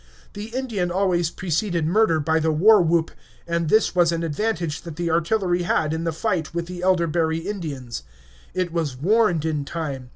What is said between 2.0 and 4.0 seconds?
by the war whoop; and this